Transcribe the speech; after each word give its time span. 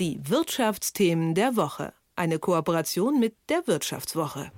Die 0.00 0.18
Wirtschaftsthemen 0.22 1.34
der 1.34 1.56
Woche. 1.56 1.92
Eine 2.16 2.38
Kooperation 2.38 3.20
mit 3.20 3.34
der 3.50 3.66
Wirtschaftswoche. 3.66 4.50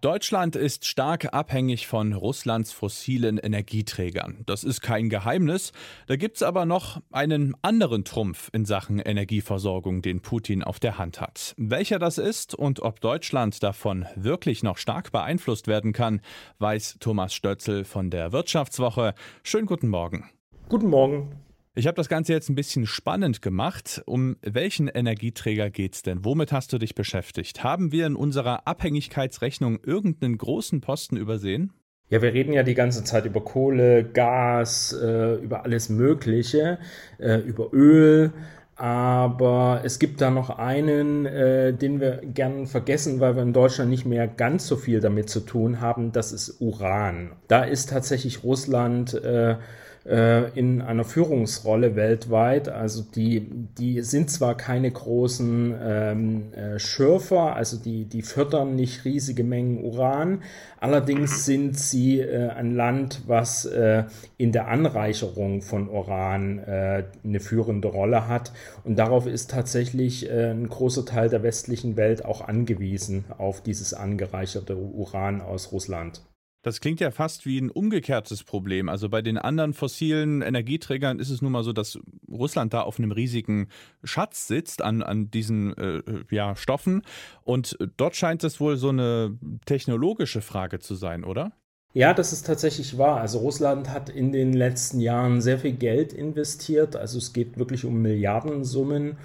Deutschland 0.00 0.56
ist 0.56 0.86
stark 0.86 1.32
abhängig 1.32 1.86
von 1.86 2.12
Russlands 2.12 2.72
fossilen 2.72 3.38
Energieträgern. 3.38 4.42
Das 4.44 4.64
ist 4.64 4.80
kein 4.80 5.08
Geheimnis. 5.08 5.70
Da 6.08 6.16
gibt 6.16 6.38
es 6.38 6.42
aber 6.42 6.66
noch 6.66 7.00
einen 7.12 7.54
anderen 7.62 8.04
Trumpf 8.04 8.50
in 8.52 8.64
Sachen 8.64 8.98
Energieversorgung, 8.98 10.02
den 10.02 10.20
Putin 10.20 10.64
auf 10.64 10.80
der 10.80 10.98
Hand 10.98 11.20
hat. 11.20 11.54
Welcher 11.56 12.00
das 12.00 12.18
ist 12.18 12.52
und 12.52 12.80
ob 12.80 13.00
Deutschland 13.00 13.62
davon 13.62 14.04
wirklich 14.16 14.64
noch 14.64 14.78
stark 14.78 15.12
beeinflusst 15.12 15.68
werden 15.68 15.92
kann, 15.92 16.20
weiß 16.58 16.96
Thomas 16.98 17.34
Stötzel 17.34 17.84
von 17.84 18.10
der 18.10 18.32
Wirtschaftswoche. 18.32 19.14
Schönen 19.44 19.66
guten 19.66 19.86
Morgen. 19.86 20.28
Guten 20.68 20.88
Morgen. 20.88 21.36
Ich 21.74 21.86
habe 21.86 21.94
das 21.94 22.10
Ganze 22.10 22.34
jetzt 22.34 22.50
ein 22.50 22.54
bisschen 22.54 22.84
spannend 22.84 23.40
gemacht. 23.40 24.02
Um 24.04 24.36
welchen 24.42 24.88
Energieträger 24.88 25.70
geht 25.70 25.94
es 25.94 26.02
denn? 26.02 26.22
Womit 26.22 26.52
hast 26.52 26.70
du 26.74 26.78
dich 26.78 26.94
beschäftigt? 26.94 27.64
Haben 27.64 27.92
wir 27.92 28.06
in 28.06 28.14
unserer 28.14 28.66
Abhängigkeitsrechnung 28.66 29.80
irgendeinen 29.82 30.36
großen 30.36 30.82
Posten 30.82 31.16
übersehen? 31.16 31.72
Ja, 32.10 32.20
wir 32.20 32.34
reden 32.34 32.52
ja 32.52 32.62
die 32.62 32.74
ganze 32.74 33.04
Zeit 33.04 33.24
über 33.24 33.42
Kohle, 33.42 34.04
Gas, 34.04 34.92
äh, 34.92 35.36
über 35.36 35.64
alles 35.64 35.88
Mögliche, 35.88 36.78
äh, 37.18 37.38
über 37.38 37.72
Öl. 37.72 38.34
Aber 38.76 39.80
es 39.82 39.98
gibt 39.98 40.20
da 40.20 40.30
noch 40.30 40.50
einen, 40.50 41.24
äh, 41.24 41.72
den 41.72 42.00
wir 42.00 42.20
gern 42.22 42.66
vergessen, 42.66 43.18
weil 43.18 43.34
wir 43.34 43.42
in 43.42 43.54
Deutschland 43.54 43.88
nicht 43.88 44.04
mehr 44.04 44.28
ganz 44.28 44.66
so 44.66 44.76
viel 44.76 45.00
damit 45.00 45.30
zu 45.30 45.40
tun 45.40 45.80
haben. 45.80 46.12
Das 46.12 46.32
ist 46.32 46.60
Uran. 46.60 47.32
Da 47.48 47.64
ist 47.64 47.88
tatsächlich 47.88 48.44
Russland 48.44 49.14
äh, 49.14 49.56
in 50.04 50.82
einer 50.82 51.04
Führungsrolle 51.04 51.94
weltweit. 51.94 52.68
Also 52.68 53.02
die, 53.02 53.48
die 53.78 54.00
sind 54.02 54.30
zwar 54.30 54.56
keine 54.56 54.90
großen 54.90 55.74
ähm, 55.80 56.52
äh, 56.54 56.78
Schürfer, 56.78 57.54
also 57.54 57.76
die, 57.76 58.04
die 58.06 58.22
fördern 58.22 58.74
nicht 58.74 59.04
riesige 59.04 59.44
Mengen 59.44 59.84
Uran, 59.84 60.42
allerdings 60.80 61.44
sind 61.44 61.78
sie 61.78 62.20
äh, 62.20 62.48
ein 62.48 62.74
Land, 62.74 63.22
was 63.26 63.64
äh, 63.64 64.04
in 64.36 64.52
der 64.52 64.68
Anreicherung 64.68 65.62
von 65.62 65.88
Uran 65.88 66.58
äh, 66.58 67.04
eine 67.24 67.40
führende 67.40 67.88
Rolle 67.88 68.28
hat. 68.28 68.52
Und 68.84 68.98
darauf 68.98 69.26
ist 69.26 69.50
tatsächlich 69.50 70.28
äh, 70.28 70.50
ein 70.50 70.68
großer 70.68 71.04
Teil 71.04 71.28
der 71.28 71.42
westlichen 71.42 71.96
Welt 71.96 72.24
auch 72.24 72.40
angewiesen, 72.40 73.24
auf 73.38 73.60
dieses 73.60 73.94
angereicherte 73.94 74.76
Uran 74.76 75.40
aus 75.40 75.72
Russland. 75.72 76.22
Das 76.62 76.80
klingt 76.80 77.00
ja 77.00 77.10
fast 77.10 77.44
wie 77.44 77.58
ein 77.60 77.70
umgekehrtes 77.70 78.44
Problem. 78.44 78.88
Also 78.88 79.08
bei 79.08 79.20
den 79.20 79.36
anderen 79.36 79.74
fossilen 79.74 80.42
Energieträgern 80.42 81.18
ist 81.18 81.30
es 81.30 81.42
nun 81.42 81.52
mal 81.52 81.64
so, 81.64 81.72
dass 81.72 81.98
Russland 82.30 82.72
da 82.72 82.82
auf 82.82 82.98
einem 82.98 83.10
riesigen 83.10 83.68
Schatz 84.04 84.46
sitzt 84.46 84.80
an, 84.82 85.02
an 85.02 85.30
diesen 85.30 85.76
äh, 85.76 86.02
ja, 86.30 86.54
Stoffen. 86.54 87.02
Und 87.42 87.76
dort 87.96 88.14
scheint 88.14 88.44
es 88.44 88.60
wohl 88.60 88.76
so 88.76 88.90
eine 88.90 89.36
technologische 89.66 90.40
Frage 90.40 90.78
zu 90.78 90.94
sein, 90.94 91.24
oder? 91.24 91.52
Ja, 91.94 92.14
das 92.14 92.32
ist 92.32 92.46
tatsächlich 92.46 92.96
wahr. 92.96 93.20
Also 93.20 93.40
Russland 93.40 93.90
hat 93.90 94.08
in 94.08 94.32
den 94.32 94.54
letzten 94.54 95.00
Jahren 95.00 95.42
sehr 95.42 95.58
viel 95.58 95.72
Geld 95.72 96.12
investiert. 96.12 96.96
Also 96.96 97.18
es 97.18 97.32
geht 97.32 97.58
wirklich 97.58 97.84
um 97.84 98.00
Milliardensummen, 98.00 99.18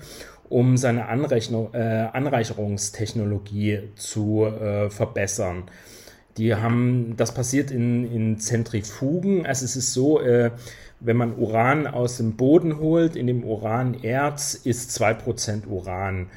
um 0.49 0.75
seine 0.75 1.07
Anrechnung, 1.07 1.73
äh, 1.73 2.09
Anreicherungstechnologie 2.11 3.83
zu 3.95 4.45
äh, 4.45 4.89
verbessern. 4.89 5.63
Die 6.37 6.55
haben, 6.55 7.15
das 7.17 7.33
passiert 7.33 7.71
in, 7.71 8.09
in 8.11 8.39
Zentrifugen. 8.39 9.45
Also 9.45 9.65
es 9.65 9.75
ist 9.75 9.93
so, 9.93 10.21
äh, 10.21 10.51
wenn 10.99 11.17
man 11.17 11.35
Uran 11.35 11.87
aus 11.87 12.17
dem 12.17 12.35
Boden 12.35 12.79
holt, 12.79 13.15
in 13.15 13.27
dem 13.27 13.43
Uranerz 13.43 14.55
ist 14.55 14.99
2% 15.01 15.67
Uran. 15.67 16.29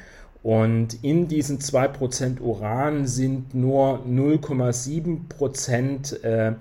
Und 0.43 1.03
in 1.03 1.27
diesen 1.27 1.59
2% 1.59 2.39
Uran 2.41 3.05
sind 3.05 3.53
nur 3.53 3.99
0,7% 4.05 6.23
äh, 6.23 6.53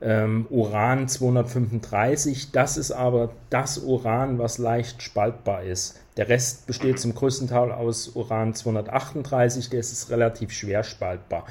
ähm, 0.00 0.46
Uran 0.50 1.08
235. 1.08 2.52
Das 2.52 2.76
ist 2.76 2.92
aber 2.92 3.30
das 3.50 3.78
Uran, 3.78 4.38
was 4.38 4.58
leicht 4.58 5.02
spaltbar 5.02 5.64
ist. 5.64 5.98
Der 6.16 6.28
Rest 6.28 6.66
besteht 6.66 7.00
zum 7.00 7.14
größten 7.14 7.48
Teil 7.48 7.72
aus 7.72 8.10
Uran 8.10 8.54
238, 8.54 9.70
der 9.70 9.80
ist 9.80 10.10
relativ 10.10 10.52
schwer 10.52 10.84
spaltbar. 10.84 11.46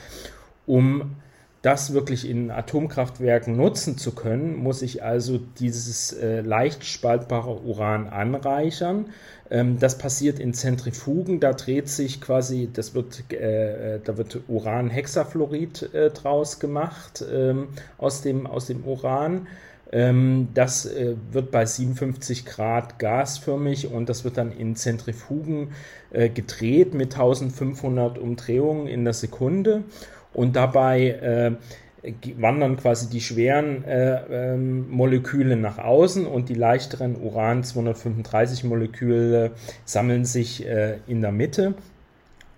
Um 0.66 1.18
das 1.66 1.94
wirklich 1.94 2.30
in 2.30 2.52
Atomkraftwerken 2.52 3.58
nutzen 3.58 3.98
zu 3.98 4.14
können, 4.14 4.56
muss 4.56 4.84
ich 4.84 5.03
also 5.03 5.40
dieses 5.40 6.14
äh, 6.14 6.42
leicht 6.42 6.86
spaltbare 6.86 7.59
Uran 7.64 8.08
anreichern. 8.08 9.08
Ähm, 9.50 9.80
das 9.80 9.98
passiert 9.98 10.38
in 10.38 10.54
Zentrifugen, 10.54 11.40
da 11.40 11.54
dreht 11.54 11.90
sich 11.90 12.22
quasi, 12.22 12.70
das 12.72 12.94
wird, 12.94 13.31
äh, 13.34 14.00
da 14.04 14.16
wird 14.16 14.42
Uranhexafluorid 14.48 15.94
äh, 15.94 16.12
draus 16.12 16.59
gemacht 16.59 17.25
ähm, 17.34 17.70
aus, 17.98 18.22
dem, 18.22 18.46
aus 18.46 18.68
dem 18.68 18.86
Uran. 18.86 19.48
Ähm, 19.92 20.50
das 20.54 20.86
äh, 20.86 21.16
wird 21.31 21.50
bei 21.50 21.66
57 21.66 22.46
Grad 22.46 23.00
gasförmig 23.00 23.92
und 23.92 24.08
das 24.08 24.24
wird 24.24 24.38
dann 24.38 24.52
in 24.52 24.75
Zentrifugen 24.75 25.70
äh, 26.12 26.30
gedreht 26.30 26.94
mit 26.94 27.14
1500 27.16 28.20
Umdrehungen 28.20 28.86
in 28.86 29.04
der 29.04 29.14
Sekunde 29.14 29.84
und 30.35 30.56
dabei 30.56 31.09
äh, 31.09 31.53
wandern 32.38 32.78
quasi 32.78 33.09
die 33.09 33.22
schweren 33.22 33.84
äh, 33.85 34.53
ähm, 34.53 34.91
Moleküle 34.91 35.56
nach 35.56 35.79
außen 35.79 36.28
und 36.28 36.50
die 36.50 36.53
leichteren 36.53 37.16
Uran-235-Moleküle 37.16 39.53
sammeln 39.85 40.25
sich 40.25 40.68
äh, 40.68 41.00
in 41.07 41.22
der 41.22 41.31
Mitte. 41.31 41.74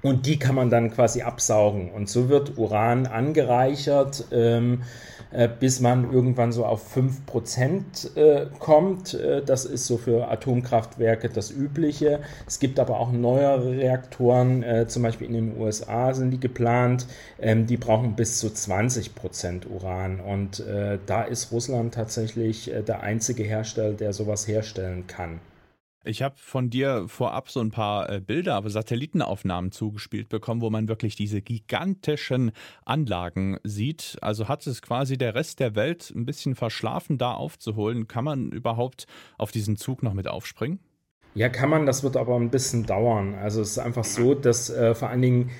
Und 0.02 0.26
die 0.26 0.38
kann 0.38 0.56
man 0.56 0.70
dann 0.70 0.92
quasi 0.92 1.22
absaugen. 1.22 1.92
Und 1.92 2.10
so 2.10 2.30
wird 2.30 2.58
Uran 2.58 3.08
angereichert. 3.08 4.26
Ähm, 4.32 4.84
äh, 5.32 5.50
bis 5.60 5.82
man 5.82 6.12
irgendwann 6.12 6.52
so 6.52 6.66
auf 6.66 6.96
5% 6.96 8.16
äh, 8.16 8.48
kommt. 8.60 9.14
Äh, 9.14 9.44
das 9.44 9.66
ist 9.66 9.86
so 9.86 9.98
für 9.98 10.30
Atomkraftwerke 10.30 11.30
das 11.30 11.52
Übliche. 11.52 12.22
Es 12.46 12.60
gibt 12.60 12.80
aber 12.80 13.00
auch 13.00 13.12
neuere 13.12 13.72
Reaktoren, 13.72 14.64
äh, 14.64 14.88
zum 14.88 15.04
Beispiel 15.04 15.28
in 15.28 15.34
den 15.34 15.58
USA 15.60 16.14
sind 16.14 16.32
die 16.32 16.40
geplant, 16.40 17.08
ähm, 17.40 17.68
die 17.68 17.78
brauchen 17.78 18.16
bis 18.16 18.40
zu 18.40 18.48
20% 18.48 19.68
Uran. 19.68 20.22
Und 20.22 20.62
äh, 20.62 20.98
da 21.06 21.24
ist 21.24 21.52
Russland 21.52 21.94
tatsächlich 21.94 22.74
äh, 22.74 22.82
der 22.82 23.02
einzige 23.02 23.44
Hersteller, 23.44 23.94
der 23.94 24.14
sowas 24.14 24.48
herstellen 24.48 25.08
kann. 25.08 25.42
Ich 26.08 26.22
habe 26.22 26.36
von 26.38 26.70
dir 26.70 27.06
vorab 27.08 27.50
so 27.50 27.60
ein 27.60 27.72
paar 27.72 28.10
äh, 28.10 28.22
Bilder, 28.22 28.56
aber 28.56 28.70
Satellitenaufnahmen 28.70 29.74
zugespielt 29.74 30.30
bekommen, 30.30 30.62
wo 30.62 30.70
man 30.70 30.88
wirklich 30.88 31.18
diese 31.18 31.42
gigantischen 31.42 32.52
Anlagen 32.86 33.58
sieht. 33.64 34.18
Also 34.22 34.48
hat 34.48 34.66
es 34.68 34.82
quasi 34.82 35.18
der 35.18 35.36
Rest 35.36 35.60
der 35.60 35.76
Welt 35.76 36.14
ein 36.16 36.26
bisschen 36.26 36.56
verschlafen, 36.56 37.18
da 37.18 37.34
aufzuholen. 37.34 38.08
Kann 38.08 38.24
man 38.24 38.52
überhaupt 38.52 39.06
auf 39.38 39.52
diesen 39.52 39.76
Zug 39.76 40.02
noch 40.02 40.14
mit 40.14 40.30
aufspringen? 40.30 40.80
Ja, 41.36 41.50
kann 41.50 41.70
man, 41.70 41.86
das 41.86 42.04
wird 42.04 42.16
aber 42.16 42.36
ein 42.38 42.50
bisschen 42.50 42.86
dauern. 42.86 43.36
Also 43.36 43.62
es 43.62 43.72
ist 43.72 43.80
einfach 43.80 44.06
so, 44.06 44.34
dass 44.34 44.70
äh, 44.70 44.96
vor 44.96 45.10
allen 45.10 45.22
Dingen 45.22 45.52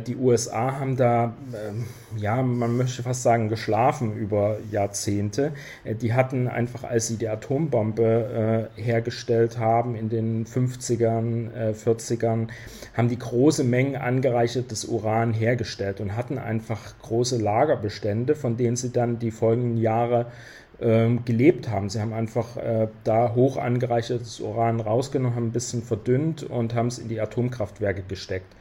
die 0.00 0.16
USA 0.16 0.80
haben 0.80 0.96
da, 0.96 1.34
äh, 1.52 2.18
ja, 2.20 2.42
man 2.42 2.76
möchte 2.76 3.04
fast 3.04 3.22
sagen, 3.22 3.48
geschlafen 3.48 4.16
über 4.16 4.58
Jahrzehnte. 4.70 5.52
Äh, 5.84 5.94
die 5.94 6.12
hatten 6.12 6.48
einfach, 6.48 6.82
als 6.82 7.06
sie 7.06 7.16
die 7.16 7.28
Atombombe 7.28 8.68
äh, 8.76 8.80
hergestellt 8.80 9.58
haben 9.58 9.94
in 9.94 10.08
den 10.08 10.44
50ern, 10.44 11.74
40ern, 11.74 12.48
haben 12.96 13.08
die 13.08 13.18
große 13.18 13.62
Mengen 13.62 13.96
angereichertes 13.96 14.84
Uran 14.86 15.32
hergestellt 15.32 16.00
und 16.00 16.16
hatten 16.16 16.38
einfach 16.38 16.98
große 17.02 17.38
Lagerbestände, 17.38 18.34
von 18.34 18.56
denen 18.56 18.76
sie 18.76 18.90
dann 18.90 19.18
die 19.18 19.30
folgenden 19.30 19.76
Jahre 19.76 20.26
ähm, 20.80 21.24
gelebt 21.24 21.68
haben. 21.68 21.90
Sie 21.90 22.00
haben 22.00 22.12
einfach 22.12 22.56
äh, 22.56 22.88
da 23.04 23.34
hoch 23.34 23.56
angereichertes 23.56 24.40
Uran 24.40 24.80
rausgenommen, 24.80 25.36
haben 25.36 25.48
ein 25.48 25.52
bisschen 25.52 25.82
verdünnt 25.82 26.42
und 26.42 26.74
haben 26.74 26.88
es 26.88 26.98
in 26.98 27.08
die 27.08 27.20
Atomkraftwerke 27.20 28.02
gesteckt. 28.02 28.52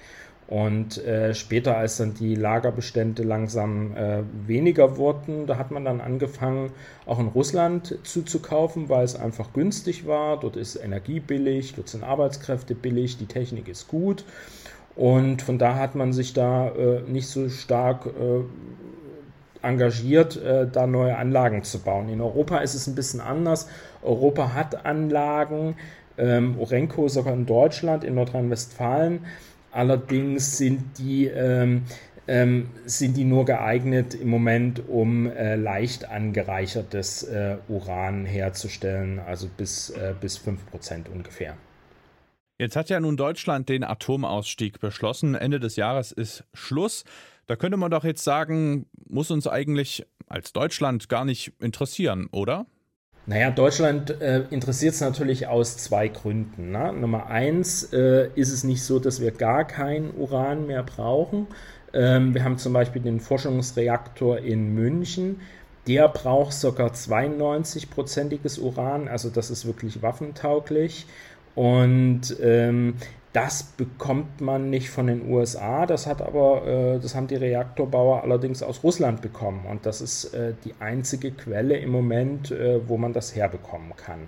Und 0.50 0.98
äh, 1.06 1.36
später, 1.36 1.78
als 1.78 1.98
dann 1.98 2.16
die 2.16 2.34
Lagerbestände 2.34 3.22
langsam 3.22 3.96
äh, 3.96 4.24
weniger 4.48 4.98
wurden, 4.98 5.46
da 5.46 5.58
hat 5.58 5.70
man 5.70 5.86
dann 5.86 6.02
angefangen, 6.02 6.72
auch 7.06 7.20
in 7.20 7.28
Russland 7.28 8.00
zuzukaufen, 8.02 8.90
weil 8.90 9.04
es 9.04 9.16
einfach 9.16 9.54
günstig 9.54 10.08
war. 10.08 10.40
Dort 10.40 10.56
ist 10.56 10.76
Energie 10.76 11.20
billig, 11.20 11.76
dort 11.76 11.90
sind 11.90 12.04
Arbeitskräfte 12.04 12.74
billig, 12.74 13.20
die 13.20 13.28
Technik 13.28 13.68
ist 13.68 13.90
gut. 13.90 14.26
Und 14.96 15.44
von 15.44 15.60
da 15.60 15.76
hat 15.76 15.94
man 15.94 16.14
sich 16.14 16.34
da 16.34 16.70
äh, 16.70 17.02
nicht 17.02 17.28
so 17.28 17.48
stark 17.50 18.08
äh, 18.08 18.42
engagiert, 19.62 20.36
äh, 20.42 20.66
da 20.68 20.88
neue 20.88 21.16
Anlagen 21.16 21.62
zu 21.62 21.78
bauen. 21.78 22.10
In 22.10 22.22
Europa 22.22 22.58
ist 22.58 22.74
es 22.74 22.88
ein 22.88 22.96
bisschen 22.96 23.22
anders. 23.22 23.68
Europa 24.02 24.56
hat 24.56 24.84
Anlagen, 24.84 25.76
ähm, 26.18 26.58
Orenco 26.58 27.08
sogar 27.08 27.36
in 27.36 27.46
Deutschland, 27.46 28.04
in 28.04 28.16
Nordrhein-Westfalen 28.16 29.20
Allerdings 29.72 30.58
sind 30.58 30.98
die, 30.98 31.26
ähm, 31.26 31.84
ähm, 32.28 32.70
sind 32.86 33.18
die 33.18 33.24
nur 33.24 33.46
geeignet 33.46 34.14
im 34.14 34.30
Moment, 34.30 34.88
um 34.88 35.28
äh, 35.28 35.56
leicht 35.56 36.10
angereichertes 36.10 37.24
äh, 37.24 37.58
Uran 37.68 38.26
herzustellen, 38.26 39.20
also 39.20 39.48
bis, 39.48 39.90
äh, 39.92 40.14
bis 40.20 40.40
5% 40.40 41.10
ungefähr. 41.10 41.56
Jetzt 42.60 42.76
hat 42.76 42.90
ja 42.90 43.00
nun 43.00 43.16
Deutschland 43.16 43.70
den 43.70 43.84
Atomausstieg 43.84 44.80
beschlossen. 44.80 45.34
Ende 45.34 45.60
des 45.60 45.78
Jahres 45.78 46.12
ist 46.12 46.44
Schluss. 46.54 47.06
Da 47.48 47.56
könnte 47.56 47.78
man 47.78 47.90
doch 47.90 48.04
jetzt 48.04 48.24
sagen, 48.24 48.86
muss 49.08 49.32
uns 49.32 49.48
eigentlich 49.48 50.06
als 50.28 50.52
Deutschland 50.54 51.10
gar 51.10 51.26
nicht 51.26 51.54
interessieren, 51.60 52.28
oder? 52.32 52.66
Naja, 53.26 53.52
Deutschland 53.52 54.22
äh, 54.22 54.44
interessiert 54.50 54.96
es 54.96 55.02
natürlich 55.02 55.48
aus 55.48 55.78
zwei 55.78 56.08
Gründen. 56.08 56.72
Ne? 56.72 56.94
Nummer 56.94 57.28
eins 57.28 57.84
äh, 57.94 58.30
ist 58.34 58.52
es 58.52 58.64
nicht 58.64 58.84
so, 58.84 59.00
dass 59.00 59.22
wir 59.22 59.32
gar 59.32 59.66
kein 59.66 60.12
Uran 60.16 60.66
mehr 60.66 60.82
brauchen. 60.84 61.48
Ähm, 61.94 62.34
wir 62.34 62.44
haben 62.44 62.58
zum 62.58 62.74
Beispiel 62.74 63.02
den 63.02 63.20
Forschungsreaktor 63.20 64.40
in 64.40 64.74
München. 64.74 65.42
Der 65.88 66.08
braucht 66.08 66.54
sogar 66.54 66.92
92-prozentiges 66.92 68.60
Uran, 68.60 69.08
also 69.08 69.30
das 69.30 69.50
ist 69.50 69.66
wirklich 69.66 70.02
waffentauglich. 70.02 71.06
Und 71.56 72.36
ähm, 72.42 72.96
das 73.34 73.64
bekommt 73.64 74.42
man 74.42 74.70
nicht 74.70 74.90
von 74.90 75.08
den 75.08 75.30
USA, 75.30 75.86
das 75.86 76.08
hat 76.08 76.22
aber, 76.22 76.66
äh, 76.66 77.00
das 77.00 77.14
haben 77.16 77.28
die 77.28 77.36
Reaktorbauer 77.36 78.24
allerdings 78.24 78.64
aus 78.64 78.84
Russland 78.84 79.22
bekommen. 79.22 79.66
Und 79.70 79.86
das 79.86 80.02
ist 80.02 80.34
äh, 80.34 80.54
die 80.64 80.74
einzige 80.80 81.32
Quelle 81.32 81.78
im 81.78 81.92
Moment, 81.92 82.52
äh, 82.52 82.80
wo 82.88 82.98
man 82.98 83.14
das 83.14 83.36
herbekommen 83.36 83.94
kann. 83.96 84.28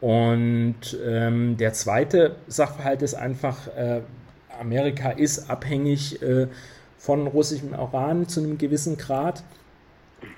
Und 0.00 0.98
ähm, 1.06 1.56
der 1.58 1.74
zweite 1.74 2.36
Sachverhalt 2.48 3.02
ist 3.02 3.14
einfach, 3.14 3.68
Amerika 4.58 5.10
ist 5.10 5.48
abhängig 5.48 6.18
von 6.98 7.28
russischem 7.28 7.72
Uran 7.72 8.26
zu 8.26 8.40
einem 8.40 8.58
gewissen 8.58 8.96
Grad. 8.96 9.44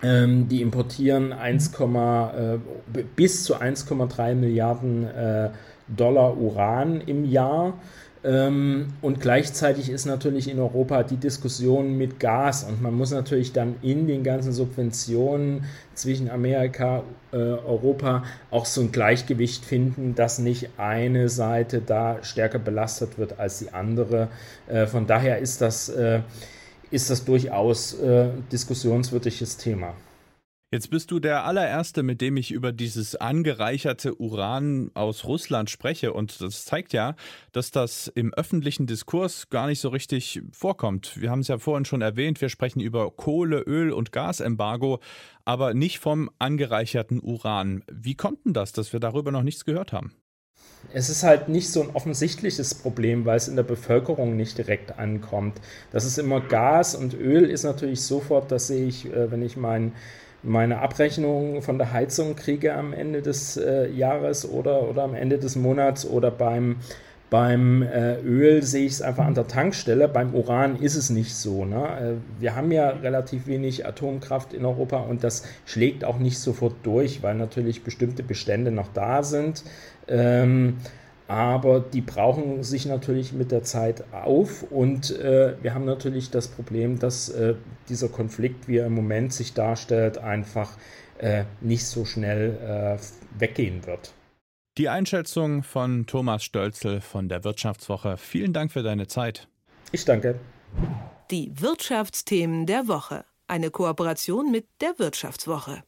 Ähm, 0.02 0.48
die 0.48 0.60
importieren 0.62 1.32
1, 1.32 1.72
äh, 1.78 2.58
bis 3.16 3.44
zu 3.44 3.56
1,3 3.56 4.34
Milliarden 4.34 5.04
äh, 5.04 5.50
Dollar 5.88 6.36
Uran 6.36 7.00
im 7.00 7.24
Jahr. 7.24 7.74
Ähm, 8.24 8.94
und 9.02 9.20
gleichzeitig 9.20 9.90
ist 9.90 10.06
natürlich 10.06 10.48
in 10.48 10.58
Europa 10.58 11.02
die 11.02 11.18
Diskussion 11.18 11.98
mit 11.98 12.18
Gas 12.18 12.64
und 12.64 12.80
man 12.80 12.94
muss 12.94 13.10
natürlich 13.10 13.52
dann 13.52 13.74
in 13.82 14.06
den 14.06 14.24
ganzen 14.24 14.52
Subventionen 14.52 15.64
zwischen 15.92 16.30
Amerika, 16.30 17.02
äh, 17.32 17.36
Europa 17.36 18.24
auch 18.50 18.64
so 18.64 18.80
ein 18.80 18.92
Gleichgewicht 18.92 19.66
finden, 19.66 20.14
dass 20.14 20.38
nicht 20.38 20.70
eine 20.78 21.28
Seite 21.28 21.82
da 21.84 22.22
stärker 22.22 22.58
belastet 22.58 23.18
wird 23.18 23.38
als 23.38 23.58
die 23.58 23.74
andere. 23.74 24.28
Äh, 24.68 24.86
von 24.86 25.06
daher 25.06 25.38
ist 25.38 25.60
das, 25.60 25.90
äh, 25.90 26.20
ist 26.90 27.10
das 27.10 27.26
durchaus 27.26 27.92
äh, 28.00 28.28
diskussionswürdiges 28.50 29.58
Thema. 29.58 29.92
Jetzt 30.74 30.90
bist 30.90 31.12
du 31.12 31.20
der 31.20 31.44
allererste, 31.44 32.02
mit 32.02 32.20
dem 32.20 32.36
ich 32.36 32.50
über 32.50 32.72
dieses 32.72 33.14
angereicherte 33.14 34.20
Uran 34.20 34.90
aus 34.94 35.24
Russland 35.24 35.70
spreche. 35.70 36.12
Und 36.12 36.40
das 36.40 36.64
zeigt 36.64 36.92
ja, 36.92 37.14
dass 37.52 37.70
das 37.70 38.08
im 38.08 38.34
öffentlichen 38.34 38.88
Diskurs 38.88 39.50
gar 39.50 39.68
nicht 39.68 39.78
so 39.78 39.90
richtig 39.90 40.42
vorkommt. 40.50 41.20
Wir 41.20 41.30
haben 41.30 41.38
es 41.38 41.46
ja 41.46 41.58
vorhin 41.58 41.84
schon 41.84 42.02
erwähnt, 42.02 42.40
wir 42.40 42.48
sprechen 42.48 42.80
über 42.80 43.08
Kohle, 43.12 43.60
Öl 43.60 43.92
und 43.92 44.10
Gasembargo, 44.10 44.98
aber 45.44 45.74
nicht 45.74 46.00
vom 46.00 46.28
angereicherten 46.40 47.20
Uran. 47.20 47.84
Wie 47.88 48.16
konnten 48.16 48.52
das, 48.52 48.72
dass 48.72 48.92
wir 48.92 48.98
darüber 48.98 49.30
noch 49.30 49.44
nichts 49.44 49.64
gehört 49.64 49.92
haben? 49.92 50.12
Es 50.92 51.08
ist 51.08 51.22
halt 51.22 51.48
nicht 51.48 51.70
so 51.70 51.82
ein 51.82 51.90
offensichtliches 51.90 52.74
Problem, 52.74 53.24
weil 53.26 53.36
es 53.36 53.46
in 53.46 53.54
der 53.54 53.62
Bevölkerung 53.62 54.36
nicht 54.36 54.58
direkt 54.58 54.98
ankommt. 54.98 55.60
Das 55.92 56.04
ist 56.04 56.18
immer 56.18 56.40
Gas 56.40 56.96
und 56.96 57.14
Öl 57.14 57.48
ist 57.48 57.62
natürlich 57.62 58.00
sofort, 58.00 58.50
das 58.50 58.66
sehe 58.66 58.88
ich, 58.88 59.06
äh, 59.06 59.30
wenn 59.30 59.42
ich 59.42 59.56
meinen 59.56 59.92
meine 60.44 60.80
Abrechnung 60.80 61.62
von 61.62 61.78
der 61.78 61.92
Heizung 61.92 62.36
kriege 62.36 62.74
am 62.74 62.92
Ende 62.92 63.22
des 63.22 63.56
äh, 63.56 63.90
Jahres 63.90 64.48
oder, 64.48 64.88
oder 64.88 65.02
am 65.02 65.14
Ende 65.14 65.38
des 65.38 65.56
Monats 65.56 66.06
oder 66.06 66.30
beim, 66.30 66.76
beim 67.30 67.82
äh, 67.82 68.20
Öl 68.20 68.62
sehe 68.62 68.86
ich 68.86 68.92
es 68.92 69.02
einfach 69.02 69.24
an 69.24 69.34
der 69.34 69.48
Tankstelle. 69.48 70.06
Beim 70.06 70.34
Uran 70.34 70.76
ist 70.76 70.96
es 70.96 71.10
nicht 71.10 71.34
so. 71.34 71.64
Ne? 71.64 71.76
Äh, 71.76 72.40
wir 72.40 72.54
haben 72.54 72.70
ja 72.70 72.90
relativ 72.90 73.46
wenig 73.46 73.86
Atomkraft 73.86 74.52
in 74.52 74.64
Europa 74.64 74.98
und 74.98 75.24
das 75.24 75.44
schlägt 75.64 76.04
auch 76.04 76.18
nicht 76.18 76.38
sofort 76.38 76.74
durch, 76.82 77.22
weil 77.22 77.34
natürlich 77.34 77.82
bestimmte 77.82 78.22
Bestände 78.22 78.70
noch 78.70 78.88
da 78.92 79.22
sind. 79.22 79.64
Ähm, 80.06 80.76
aber 81.26 81.80
die 81.80 82.00
brauchen 82.00 82.62
sich 82.62 82.86
natürlich 82.86 83.32
mit 83.32 83.50
der 83.50 83.62
Zeit 83.62 84.04
auf 84.12 84.62
und 84.70 85.10
äh, 85.18 85.54
wir 85.62 85.74
haben 85.74 85.84
natürlich 85.84 86.30
das 86.30 86.48
Problem, 86.48 86.98
dass 86.98 87.28
äh, 87.30 87.54
dieser 87.88 88.08
Konflikt, 88.08 88.68
wie 88.68 88.78
er 88.78 88.86
im 88.86 88.94
Moment 88.94 89.32
sich 89.32 89.54
darstellt, 89.54 90.18
einfach 90.18 90.76
äh, 91.18 91.44
nicht 91.60 91.86
so 91.86 92.04
schnell 92.04 92.98
äh, 93.00 93.40
weggehen 93.40 93.86
wird. 93.86 94.12
Die 94.76 94.88
Einschätzung 94.88 95.62
von 95.62 96.06
Thomas 96.06 96.42
Stölzel 96.42 97.00
von 97.00 97.28
der 97.28 97.44
Wirtschaftswoche. 97.44 98.16
Vielen 98.16 98.52
Dank 98.52 98.72
für 98.72 98.82
deine 98.82 99.06
Zeit. 99.06 99.46
Ich 99.92 100.04
danke. 100.04 100.40
Die 101.30 101.52
Wirtschaftsthemen 101.60 102.66
der 102.66 102.88
Woche. 102.88 103.24
Eine 103.46 103.70
Kooperation 103.70 104.50
mit 104.50 104.66
der 104.80 104.98
Wirtschaftswoche. 104.98 105.84